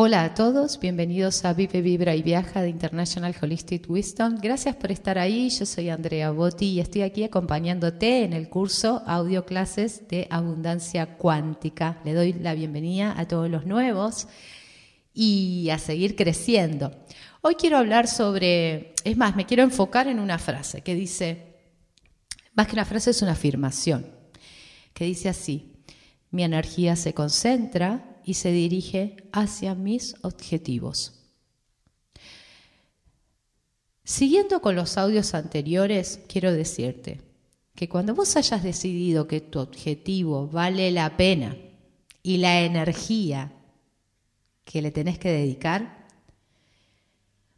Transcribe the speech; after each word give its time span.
Hola 0.00 0.22
a 0.22 0.32
todos, 0.32 0.78
bienvenidos 0.78 1.44
a 1.44 1.54
Vive, 1.54 1.82
Vibra 1.82 2.14
y 2.14 2.22
Viaja 2.22 2.62
de 2.62 2.68
International 2.68 3.34
Holistic 3.42 3.90
Wisdom. 3.90 4.36
Gracias 4.40 4.76
por 4.76 4.92
estar 4.92 5.18
ahí. 5.18 5.50
Yo 5.50 5.66
soy 5.66 5.88
Andrea 5.88 6.30
Botti 6.30 6.66
y 6.66 6.78
estoy 6.78 7.02
aquí 7.02 7.24
acompañándote 7.24 8.22
en 8.22 8.32
el 8.32 8.48
curso 8.48 9.02
Audio 9.08 9.44
Clases 9.44 10.06
de 10.06 10.28
Abundancia 10.30 11.16
Cuántica. 11.16 12.00
Le 12.04 12.14
doy 12.14 12.32
la 12.32 12.54
bienvenida 12.54 13.12
a 13.18 13.26
todos 13.26 13.50
los 13.50 13.66
nuevos 13.66 14.28
y 15.12 15.68
a 15.70 15.80
seguir 15.80 16.14
creciendo. 16.14 16.94
Hoy 17.40 17.56
quiero 17.56 17.76
hablar 17.76 18.06
sobre, 18.06 18.94
es 19.02 19.16
más, 19.16 19.34
me 19.34 19.46
quiero 19.46 19.64
enfocar 19.64 20.06
en 20.06 20.20
una 20.20 20.38
frase 20.38 20.82
que 20.82 20.94
dice, 20.94 21.56
más 22.54 22.68
que 22.68 22.74
una 22.74 22.84
frase 22.84 23.10
es 23.10 23.20
una 23.20 23.32
afirmación, 23.32 24.06
que 24.94 25.06
dice 25.06 25.28
así, 25.28 25.72
mi 26.30 26.44
energía 26.44 26.94
se 26.94 27.14
concentra 27.14 28.17
y 28.28 28.34
se 28.34 28.52
dirige 28.52 29.16
hacia 29.32 29.74
mis 29.74 30.16
objetivos. 30.20 31.14
Siguiendo 34.04 34.60
con 34.60 34.76
los 34.76 34.98
audios 34.98 35.32
anteriores, 35.32 36.20
quiero 36.28 36.52
decirte 36.52 37.22
que 37.74 37.88
cuando 37.88 38.14
vos 38.14 38.36
hayas 38.36 38.62
decidido 38.62 39.26
que 39.26 39.40
tu 39.40 39.60
objetivo 39.60 40.46
vale 40.46 40.90
la 40.90 41.16
pena 41.16 41.56
y 42.22 42.36
la 42.36 42.60
energía 42.60 43.50
que 44.66 44.82
le 44.82 44.90
tenés 44.90 45.18
que 45.18 45.32
dedicar, 45.32 46.06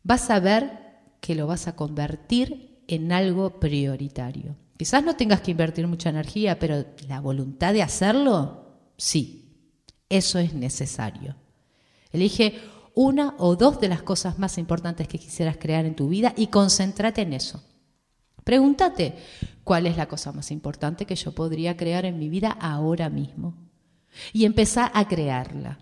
vas 0.05 0.31
a 0.31 0.39
ver 0.39 1.01
que 1.21 1.35
lo 1.35 1.49
vas 1.49 1.67
a 1.67 1.75
convertir 1.75 2.85
en 2.87 3.11
algo 3.11 3.59
prioritario. 3.59 4.55
Quizás 4.77 5.03
no 5.03 5.17
tengas 5.17 5.41
que 5.41 5.51
invertir 5.51 5.89
mucha 5.89 6.11
energía, 6.11 6.61
pero 6.61 6.85
la 7.09 7.21
voluntad 7.21 7.73
de 7.73 7.83
hacerlo, 7.83 8.77
sí. 8.97 9.50
Eso 10.11 10.39
es 10.39 10.53
necesario. 10.53 11.37
Elige 12.13 12.61
una 12.95 13.35
o 13.39 13.57
dos 13.57 13.81
de 13.81 13.89
las 13.89 14.03
cosas 14.03 14.39
más 14.39 14.59
importantes 14.59 15.09
que 15.09 15.19
quisieras 15.19 15.57
crear 15.57 15.87
en 15.87 15.97
tu 15.97 16.09
vida 16.09 16.35
y 16.37 16.49
concéntrate 16.49 17.23
en 17.23 17.33
eso. 17.33 17.65
Pregúntate, 18.45 19.15
¿cuál 19.65 19.87
es 19.87 19.97
la 19.97 20.09
cosa 20.09 20.33
más 20.33 20.51
importante 20.51 21.07
que 21.07 21.15
yo 21.15 21.33
podría 21.33 21.77
crear 21.77 22.05
en 22.05 22.19
mi 22.19 22.29
vida 22.29 22.51
ahora 22.51 23.09
mismo? 23.09 23.55
Y 24.33 24.45
empezar 24.45 24.91
a 24.93 25.07
crearla. 25.07 25.79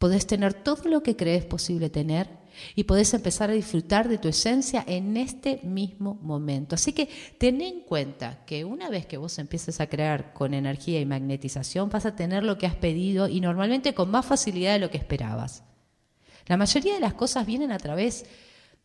Podés 0.00 0.26
tener 0.26 0.54
todo 0.54 0.88
lo 0.88 1.02
que 1.02 1.14
crees 1.14 1.44
posible 1.44 1.90
tener 1.90 2.26
y 2.74 2.84
podés 2.84 3.12
empezar 3.12 3.50
a 3.50 3.52
disfrutar 3.52 4.08
de 4.08 4.16
tu 4.16 4.28
esencia 4.28 4.82
en 4.86 5.18
este 5.18 5.60
mismo 5.62 6.14
momento. 6.22 6.74
Así 6.74 6.94
que 6.94 7.10
ten 7.36 7.60
en 7.60 7.82
cuenta 7.82 8.42
que 8.46 8.64
una 8.64 8.88
vez 8.88 9.04
que 9.04 9.18
vos 9.18 9.38
empieces 9.38 9.78
a 9.78 9.88
crear 9.88 10.32
con 10.32 10.54
energía 10.54 11.00
y 11.00 11.04
magnetización, 11.04 11.90
vas 11.90 12.06
a 12.06 12.16
tener 12.16 12.44
lo 12.44 12.56
que 12.56 12.66
has 12.66 12.76
pedido 12.76 13.28
y 13.28 13.42
normalmente 13.42 13.92
con 13.92 14.10
más 14.10 14.24
facilidad 14.24 14.72
de 14.72 14.78
lo 14.78 14.90
que 14.90 14.96
esperabas. 14.96 15.64
La 16.46 16.56
mayoría 16.56 16.94
de 16.94 17.00
las 17.00 17.12
cosas 17.12 17.44
vienen 17.44 17.70
a 17.70 17.78
través 17.78 18.24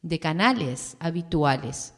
de 0.01 0.19
canales 0.19 0.97
habituales. 0.99 1.94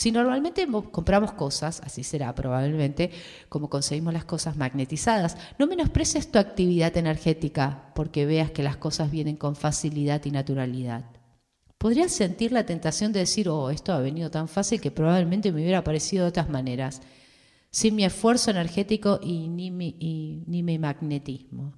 Si 0.00 0.12
normalmente 0.12 0.66
compramos 0.90 1.34
cosas, 1.34 1.82
así 1.84 2.04
será 2.04 2.34
probablemente, 2.34 3.10
como 3.50 3.68
conseguimos 3.68 4.14
las 4.14 4.24
cosas 4.24 4.56
magnetizadas, 4.56 5.36
no 5.58 5.66
menosprecies 5.66 6.32
tu 6.32 6.38
actividad 6.38 6.96
energética 6.96 7.92
porque 7.94 8.24
veas 8.24 8.50
que 8.50 8.62
las 8.62 8.78
cosas 8.78 9.10
vienen 9.10 9.36
con 9.36 9.56
facilidad 9.56 10.24
y 10.24 10.30
naturalidad. 10.30 11.04
Podrías 11.76 12.12
sentir 12.12 12.50
la 12.50 12.64
tentación 12.64 13.12
de 13.12 13.20
decir, 13.20 13.50
oh, 13.50 13.68
esto 13.68 13.92
ha 13.92 13.98
venido 13.98 14.30
tan 14.30 14.48
fácil 14.48 14.80
que 14.80 14.90
probablemente 14.90 15.52
me 15.52 15.60
hubiera 15.60 15.80
aparecido 15.80 16.24
de 16.24 16.30
otras 16.30 16.48
maneras, 16.48 17.02
sin 17.70 17.94
mi 17.94 18.06
esfuerzo 18.06 18.50
energético 18.50 19.20
y 19.22 19.48
ni 19.48 19.70
mi, 19.70 19.96
y, 20.00 20.44
ni 20.46 20.62
mi 20.62 20.78
magnetismo. 20.78 21.74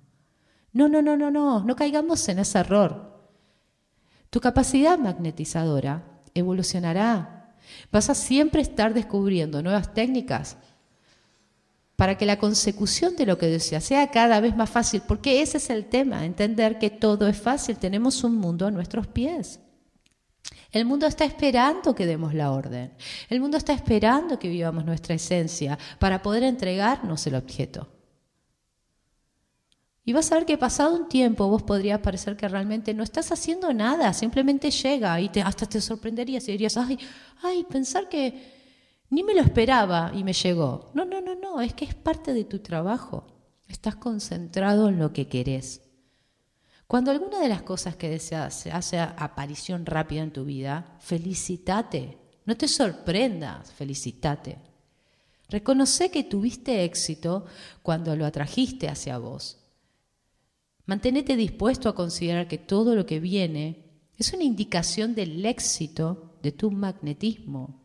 No, 0.72 0.88
no, 0.88 1.02
no, 1.02 1.16
no, 1.16 1.32
no, 1.32 1.64
no 1.64 1.74
caigamos 1.74 2.28
en 2.28 2.38
ese 2.38 2.60
error. 2.60 3.26
Tu 4.30 4.38
capacidad 4.38 4.96
magnetizadora 4.96 6.20
evolucionará 6.34 7.41
Vas 7.90 8.10
a 8.10 8.14
siempre 8.14 8.62
estar 8.62 8.94
descubriendo 8.94 9.62
nuevas 9.62 9.92
técnicas 9.94 10.56
para 11.96 12.18
que 12.18 12.26
la 12.26 12.38
consecución 12.38 13.14
de 13.16 13.26
lo 13.26 13.38
que 13.38 13.46
deseas 13.46 13.84
sea 13.84 14.10
cada 14.10 14.40
vez 14.40 14.56
más 14.56 14.70
fácil, 14.70 15.02
porque 15.06 15.42
ese 15.42 15.58
es 15.58 15.70
el 15.70 15.84
tema, 15.84 16.24
entender 16.24 16.78
que 16.78 16.90
todo 16.90 17.28
es 17.28 17.40
fácil, 17.40 17.76
tenemos 17.76 18.24
un 18.24 18.36
mundo 18.36 18.66
a 18.66 18.70
nuestros 18.70 19.06
pies. 19.06 19.60
El 20.72 20.86
mundo 20.86 21.06
está 21.06 21.24
esperando 21.24 21.94
que 21.94 22.06
demos 22.06 22.34
la 22.34 22.50
orden. 22.50 22.92
El 23.28 23.40
mundo 23.40 23.58
está 23.58 23.74
esperando 23.74 24.38
que 24.38 24.48
vivamos 24.48 24.84
nuestra 24.84 25.14
esencia 25.14 25.78
para 25.98 26.22
poder 26.22 26.42
entregarnos 26.42 27.26
el 27.26 27.34
objeto. 27.34 27.88
Y 30.04 30.12
vas 30.12 30.32
a 30.32 30.34
ver 30.34 30.46
que 30.46 30.58
pasado 30.58 30.96
un 30.96 31.08
tiempo 31.08 31.46
vos 31.48 31.62
podrías 31.62 32.00
parecer 32.00 32.36
que 32.36 32.48
realmente 32.48 32.92
no 32.92 33.04
estás 33.04 33.30
haciendo 33.30 33.72
nada, 33.72 34.12
simplemente 34.12 34.70
llega 34.70 35.20
y 35.20 35.28
te, 35.28 35.42
hasta 35.42 35.66
te 35.66 35.80
sorprenderías 35.80 36.48
y 36.48 36.52
dirías, 36.52 36.76
ay, 36.76 36.98
ay, 37.42 37.64
pensar 37.64 38.08
que 38.08 38.62
ni 39.10 39.22
me 39.22 39.34
lo 39.34 39.42
esperaba 39.42 40.10
y 40.12 40.24
me 40.24 40.32
llegó. 40.32 40.90
No, 40.94 41.04
no, 41.04 41.20
no, 41.20 41.36
no, 41.36 41.60
es 41.60 41.74
que 41.74 41.84
es 41.84 41.94
parte 41.94 42.32
de 42.32 42.44
tu 42.44 42.58
trabajo. 42.58 43.26
Estás 43.68 43.94
concentrado 43.94 44.88
en 44.88 44.98
lo 44.98 45.12
que 45.12 45.28
querés. 45.28 45.82
Cuando 46.88 47.10
alguna 47.10 47.38
de 47.38 47.48
las 47.48 47.62
cosas 47.62 47.96
que 47.96 48.10
deseas 48.10 48.54
se 48.54 48.72
hace 48.72 48.98
aparición 48.98 49.86
rápida 49.86 50.22
en 50.22 50.32
tu 50.32 50.44
vida, 50.44 50.96
felicitate. 50.98 52.18
No 52.44 52.56
te 52.56 52.66
sorprendas, 52.66 53.72
felicitate. 53.72 54.58
Reconoce 55.48 56.10
que 56.10 56.24
tuviste 56.24 56.84
éxito 56.84 57.46
cuando 57.82 58.16
lo 58.16 58.26
atrajiste 58.26 58.88
hacia 58.88 59.18
vos. 59.18 59.61
Manténete 60.86 61.36
dispuesto 61.36 61.88
a 61.88 61.94
considerar 61.94 62.48
que 62.48 62.58
todo 62.58 62.94
lo 62.94 63.06
que 63.06 63.20
viene 63.20 63.84
es 64.18 64.32
una 64.32 64.44
indicación 64.44 65.14
del 65.14 65.44
éxito 65.46 66.36
de 66.42 66.52
tu 66.52 66.70
magnetismo. 66.70 67.80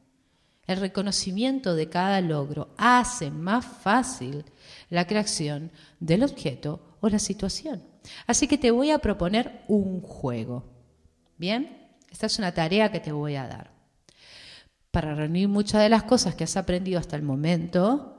El 0.66 0.80
reconocimiento 0.80 1.76
de 1.76 1.90
cada 1.90 2.20
logro 2.22 2.70
hace 2.78 3.32
más 3.32 3.66
fácil 3.66 4.44
la 4.90 5.08
creación 5.08 5.72
del 6.00 6.24
objeto 6.24 6.98
o 7.00 7.08
la 7.08 7.20
situación. 7.20 7.84
Así 8.26 8.48
que 8.48 8.58
te 8.58 8.72
voy 8.72 8.92
a 8.92 9.00
proponer 9.00 9.64
un 9.68 10.02
juego. 10.02 10.66
¿Bien? 11.38 11.88
Esta 12.12 12.26
es 12.26 12.38
una 12.40 12.54
tarea 12.54 12.92
que 12.92 13.00
te 13.00 13.12
voy 13.12 13.36
a 13.36 13.48
dar. 13.48 13.72
Para 14.92 15.14
reunir 15.14 15.48
muchas 15.48 15.82
de 15.82 15.90
las 15.90 16.04
cosas 16.04 16.36
que 16.36 16.44
has 16.44 16.58
aprendido 16.58 17.00
hasta 17.00 17.16
el 17.16 17.22
momento, 17.22 18.17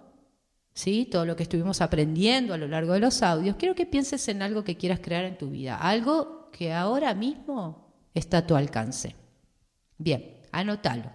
¿sí? 0.79 1.09
todo 1.11 1.27
lo 1.27 1.35
que 1.35 1.43
estuvimos 1.43 1.81
aprendiendo 1.81 2.55
a 2.55 2.57
lo 2.57 2.69
largo 2.69 2.93
de 2.93 3.01
los 3.01 3.23
audios, 3.25 3.57
quiero 3.57 3.75
que 3.75 3.85
pienses 3.85 4.29
en 4.29 4.43
algo 4.43 4.63
que 4.63 4.77
quieras 4.77 5.01
crear 5.01 5.25
en 5.25 5.37
tu 5.37 5.51
vida, 5.51 5.77
algo 5.77 6.51
que 6.53 6.73
ahora 6.73 7.15
mismo 7.15 7.93
está 8.15 8.39
a 8.39 8.47
tu 8.47 8.55
alcance. 8.55 9.17
Bien, 9.97 10.41
anótalo. 10.53 11.11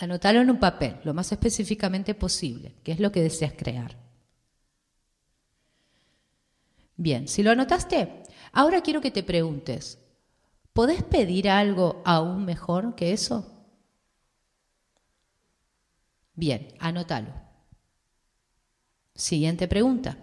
Anótalo 0.00 0.40
en 0.40 0.50
un 0.50 0.58
papel, 0.58 0.96
lo 1.04 1.14
más 1.14 1.30
específicamente 1.30 2.16
posible, 2.16 2.74
que 2.82 2.90
es 2.90 2.98
lo 2.98 3.12
que 3.12 3.22
deseas 3.22 3.52
crear. 3.52 3.96
Bien, 6.96 7.28
si 7.28 7.44
lo 7.44 7.52
anotaste, 7.52 8.24
ahora 8.50 8.80
quiero 8.80 9.00
que 9.00 9.12
te 9.12 9.22
preguntes, 9.22 10.00
¿podés 10.72 11.04
pedir 11.04 11.48
algo 11.48 12.02
aún 12.04 12.44
mejor 12.44 12.96
que 12.96 13.12
eso? 13.12 13.68
Bien, 16.34 16.74
anótalo. 16.80 17.43
Siguiente 19.14 19.68
pregunta. 19.68 20.18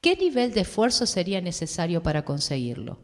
¿Qué 0.00 0.16
nivel 0.16 0.52
de 0.52 0.62
esfuerzo 0.62 1.06
sería 1.06 1.40
necesario 1.40 2.02
para 2.02 2.24
conseguirlo? 2.24 2.98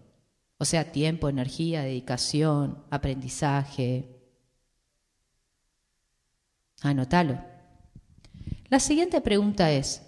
O 0.58 0.64
sea, 0.64 0.92
tiempo, 0.92 1.28
energía, 1.28 1.82
dedicación, 1.82 2.84
aprendizaje. 2.90 4.20
Anótalo. 6.82 7.40
La 8.68 8.80
siguiente 8.80 9.20
pregunta 9.20 9.70
es, 9.70 10.02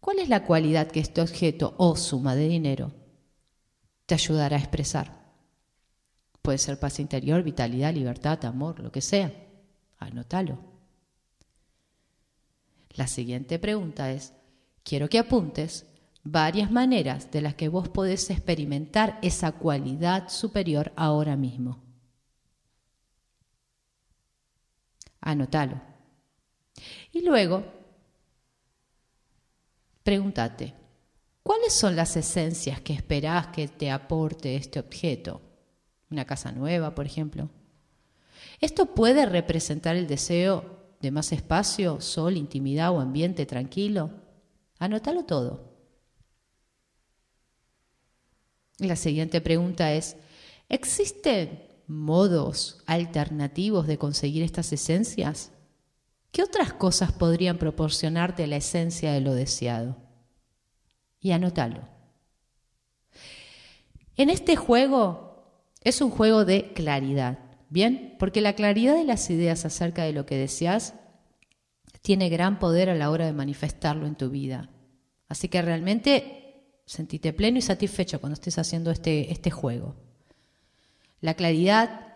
¿cuál 0.00 0.20
es 0.20 0.28
la 0.28 0.44
cualidad 0.44 0.88
que 0.88 1.00
este 1.00 1.20
objeto 1.20 1.74
o 1.78 1.96
suma 1.96 2.34
de 2.34 2.48
dinero 2.48 2.92
te 4.06 4.14
ayudará 4.14 4.56
a 4.56 4.60
expresar? 4.60 5.18
Puede 6.42 6.58
ser 6.58 6.78
paz 6.78 7.00
interior, 7.00 7.42
vitalidad, 7.42 7.92
libertad, 7.92 8.44
amor, 8.44 8.80
lo 8.80 8.92
que 8.92 9.00
sea. 9.00 9.32
Anótalo. 9.98 10.77
La 12.98 13.06
siguiente 13.06 13.60
pregunta 13.60 14.10
es, 14.10 14.32
quiero 14.82 15.08
que 15.08 15.20
apuntes 15.20 15.86
varias 16.24 16.72
maneras 16.72 17.30
de 17.30 17.40
las 17.40 17.54
que 17.54 17.68
vos 17.68 17.88
podés 17.88 18.28
experimentar 18.28 19.20
esa 19.22 19.52
cualidad 19.52 20.28
superior 20.28 20.92
ahora 20.96 21.36
mismo. 21.36 21.80
Anótalo. 25.20 25.80
Y 27.12 27.24
luego, 27.24 27.62
pregúntate, 30.02 30.74
¿cuáles 31.44 31.74
son 31.74 31.94
las 31.94 32.16
esencias 32.16 32.80
que 32.80 32.94
esperás 32.94 33.46
que 33.46 33.68
te 33.68 33.92
aporte 33.92 34.56
este 34.56 34.80
objeto? 34.80 35.40
Una 36.10 36.24
casa 36.24 36.50
nueva, 36.50 36.96
por 36.96 37.06
ejemplo. 37.06 37.48
Esto 38.60 38.92
puede 38.92 39.24
representar 39.24 39.94
el 39.94 40.08
deseo 40.08 40.77
de 41.00 41.10
más 41.10 41.32
espacio, 41.32 42.00
sol, 42.00 42.36
intimidad 42.36 42.92
o 42.92 43.00
ambiente 43.00 43.46
tranquilo. 43.46 44.10
Anótalo 44.78 45.24
todo. 45.24 45.68
La 48.78 48.96
siguiente 48.96 49.40
pregunta 49.40 49.92
es, 49.92 50.16
¿existen 50.68 51.64
modos 51.86 52.82
alternativos 52.86 53.86
de 53.86 53.98
conseguir 53.98 54.42
estas 54.42 54.72
esencias? 54.72 55.50
¿Qué 56.30 56.42
otras 56.42 56.72
cosas 56.72 57.12
podrían 57.12 57.58
proporcionarte 57.58 58.46
la 58.46 58.56
esencia 58.56 59.12
de 59.12 59.20
lo 59.20 59.34
deseado? 59.34 59.96
Y 61.20 61.32
anótalo. 61.32 61.88
En 64.16 64.30
este 64.30 64.56
juego 64.56 65.28
es 65.82 66.00
un 66.00 66.10
juego 66.10 66.44
de 66.44 66.72
claridad, 66.72 67.38
¿bien? 67.70 68.16
Porque 68.18 68.40
la 68.40 68.54
claridad 68.54 68.94
de 68.94 69.04
las 69.04 69.28
ideas 69.30 69.64
acerca 69.64 70.04
de 70.04 70.12
lo 70.12 70.26
que 70.26 70.36
deseas 70.36 70.94
tiene 72.02 72.28
gran 72.28 72.58
poder 72.58 72.90
a 72.90 72.94
la 72.94 73.10
hora 73.10 73.26
de 73.26 73.32
manifestarlo 73.32 74.06
en 74.06 74.16
tu 74.16 74.30
vida. 74.30 74.70
Así 75.28 75.48
que 75.48 75.60
realmente 75.62 76.64
sentite 76.86 77.32
pleno 77.32 77.58
y 77.58 77.62
satisfecho 77.62 78.20
cuando 78.20 78.34
estés 78.34 78.58
haciendo 78.58 78.90
este, 78.90 79.30
este 79.30 79.50
juego. 79.50 79.96
La 81.20 81.34
claridad 81.34 82.14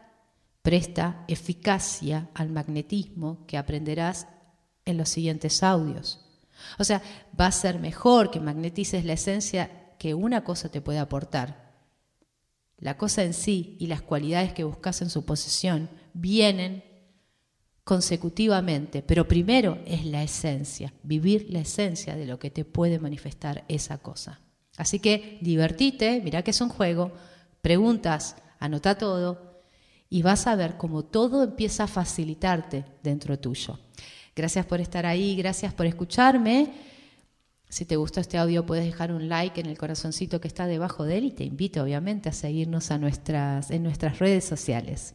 presta 0.62 1.24
eficacia 1.28 2.30
al 2.34 2.50
magnetismo 2.50 3.44
que 3.46 3.58
aprenderás 3.58 4.28
en 4.84 4.96
los 4.96 5.08
siguientes 5.08 5.62
audios. 5.62 6.20
O 6.78 6.84
sea, 6.84 7.02
va 7.38 7.46
a 7.46 7.52
ser 7.52 7.78
mejor 7.78 8.30
que 8.30 8.40
magnetices 8.40 9.04
la 9.04 9.14
esencia 9.14 9.70
que 9.98 10.14
una 10.14 10.44
cosa 10.44 10.68
te 10.68 10.80
puede 10.80 10.98
aportar. 10.98 11.61
La 12.82 12.96
cosa 12.96 13.22
en 13.22 13.32
sí 13.32 13.76
y 13.78 13.86
las 13.86 14.02
cualidades 14.02 14.52
que 14.52 14.64
buscas 14.64 15.02
en 15.02 15.08
su 15.08 15.24
posesión 15.24 15.88
vienen 16.14 16.82
consecutivamente, 17.84 19.02
pero 19.02 19.28
primero 19.28 19.78
es 19.86 20.04
la 20.04 20.24
esencia, 20.24 20.92
vivir 21.04 21.46
la 21.48 21.60
esencia 21.60 22.16
de 22.16 22.26
lo 22.26 22.40
que 22.40 22.50
te 22.50 22.64
puede 22.64 22.98
manifestar 22.98 23.64
esa 23.68 23.98
cosa. 23.98 24.40
Así 24.76 24.98
que 24.98 25.38
divertite, 25.42 26.20
mira 26.24 26.42
que 26.42 26.50
es 26.50 26.60
un 26.60 26.70
juego, 26.70 27.12
preguntas, 27.60 28.34
anota 28.58 28.98
todo 28.98 29.62
y 30.10 30.22
vas 30.22 30.48
a 30.48 30.56
ver 30.56 30.76
cómo 30.76 31.04
todo 31.04 31.44
empieza 31.44 31.84
a 31.84 31.88
facilitarte 31.88 32.84
dentro 33.00 33.38
tuyo. 33.38 33.78
Gracias 34.34 34.66
por 34.66 34.80
estar 34.80 35.06
ahí, 35.06 35.36
gracias 35.36 35.72
por 35.72 35.86
escucharme. 35.86 36.72
Si 37.72 37.86
te 37.86 37.96
gustó 37.96 38.20
este 38.20 38.36
audio 38.36 38.66
puedes 38.66 38.84
dejar 38.84 39.12
un 39.12 39.30
like 39.30 39.58
en 39.58 39.64
el 39.64 39.78
corazoncito 39.78 40.42
que 40.42 40.46
está 40.46 40.66
debajo 40.66 41.04
de 41.04 41.16
él 41.16 41.24
y 41.24 41.30
te 41.30 41.44
invito 41.44 41.82
obviamente 41.82 42.28
a 42.28 42.32
seguirnos 42.32 42.90
a 42.90 42.98
nuestras, 42.98 43.70
en 43.70 43.82
nuestras 43.82 44.18
redes 44.18 44.44
sociales. 44.44 45.14